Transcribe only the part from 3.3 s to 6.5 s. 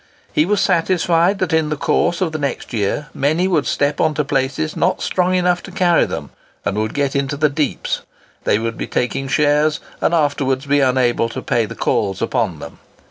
would step on to places not strong enough to carry them,